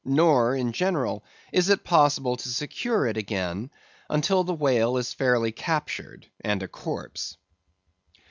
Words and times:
Nor, 0.03 0.55
in 0.55 0.71
general, 0.71 1.23
is 1.51 1.69
it 1.69 1.83
possible 1.83 2.35
to 2.35 2.49
secure 2.49 3.05
it 3.05 3.17
again 3.17 3.69
until 4.09 4.43
the 4.45 4.53
whale 4.55 4.97
is 4.97 5.13
fairly 5.13 5.51
captured 5.51 6.25
and 6.43 6.63
a 6.63 6.67
corpse. 6.67 7.37